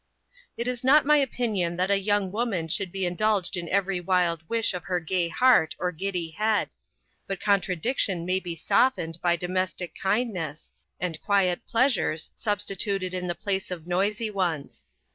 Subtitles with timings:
[0.57, 4.41] It is not my opinion that a young woman should be indulged in every wild
[4.49, 6.69] wish of her gay heart or giddy head;
[7.27, 13.69] but contradiction may be softened by domestic kindness, and quiet pleasures substituted in the place
[13.69, 14.87] of noisy ones.